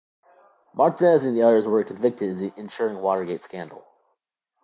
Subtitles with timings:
[0.73, 3.85] Martinez and the others were convicted in the ensuing Watergate scandal.